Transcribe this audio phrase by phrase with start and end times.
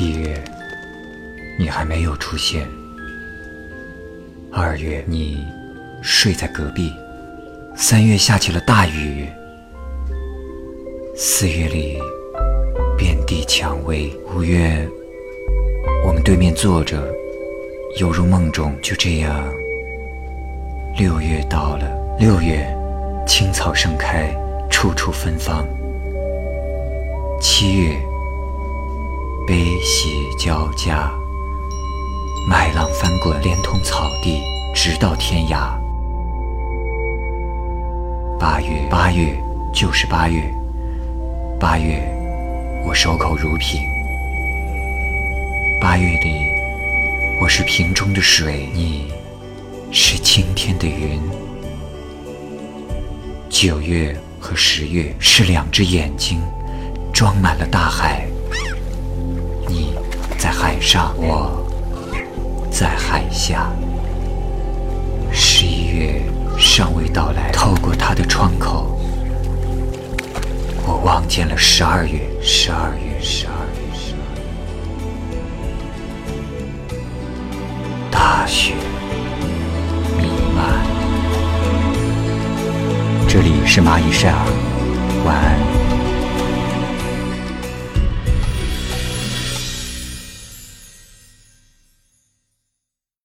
[0.00, 0.40] 一月，
[1.58, 2.62] 你还没有出现；
[4.52, 5.44] 二月，你
[6.02, 6.92] 睡在隔壁；
[7.74, 9.26] 三月下起了大雨；
[11.16, 11.98] 四月里
[12.96, 14.88] 遍地蔷薇；五月，
[16.06, 17.12] 我们对面坐着，
[17.98, 18.72] 犹如梦中。
[18.80, 19.52] 就这样，
[20.96, 22.64] 六月到了，六月，
[23.26, 24.32] 青草盛开，
[24.70, 25.66] 处处芬芳；
[27.40, 28.07] 七月。
[29.48, 31.10] 悲喜交加，
[32.46, 34.42] 麦浪翻滚，连通草地，
[34.74, 35.70] 直到天涯。
[38.38, 40.54] 八月，八月就是八月，
[41.58, 41.98] 八月
[42.84, 43.80] 我守口如瓶。
[45.80, 46.34] 八月里，
[47.40, 49.10] 我是瓶中的水，你
[49.90, 51.18] 是青天的云。
[53.48, 56.38] 九月和十月是两只眼睛，
[57.14, 58.27] 装满了大海。
[60.80, 61.66] 上，我
[62.70, 63.70] 在海下。
[65.32, 66.22] 十一月
[66.56, 68.98] 尚未到来，透过他的窗口，
[70.86, 74.20] 我望见了十二月，十二月，十二月，十二
[76.90, 76.98] 月，
[78.10, 78.74] 大雪
[80.16, 80.86] 弥漫。
[83.28, 84.46] 这里是蚂蚁晒尔，
[85.24, 85.77] 晚安。